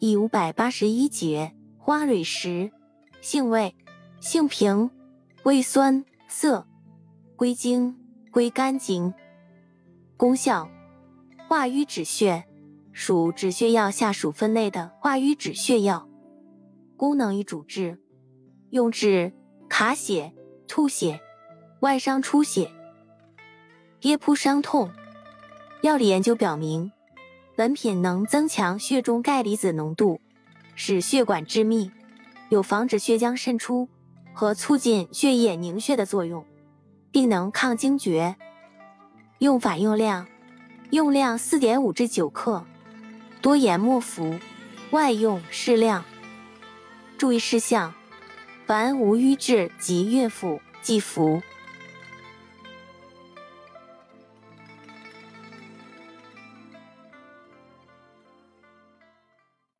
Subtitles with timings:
[0.00, 2.72] 第五百八十一节花蕊石，
[3.20, 3.74] 性味：
[4.18, 4.90] 性平，
[5.42, 6.66] 味酸涩，
[7.36, 7.94] 归经：
[8.30, 9.12] 归肝经。
[10.16, 10.70] 功效：
[11.46, 12.46] 化瘀止血，
[12.92, 16.08] 属止血药下属分类的化瘀止血药。
[16.96, 18.00] 功能与主治：
[18.70, 19.34] 用治
[19.68, 20.32] 卡血、
[20.66, 21.20] 吐血、
[21.80, 22.72] 外伤出血、
[24.00, 24.90] 跌扑伤痛。
[25.82, 26.90] 药理研究表明。
[27.60, 30.18] 本品能增强血中钙离子浓度，
[30.74, 31.90] 使血管致密，
[32.48, 33.86] 有防止血浆渗出
[34.32, 36.42] 和促进血液凝血的作用，
[37.12, 38.34] 并能抗惊厥。
[39.40, 40.26] 用法用量：
[40.88, 42.64] 用量四点五至九克，
[43.42, 44.38] 多研末服，
[44.92, 46.02] 外用适量。
[47.18, 47.92] 注意事项：
[48.64, 51.42] 凡无瘀滞及孕妇忌服。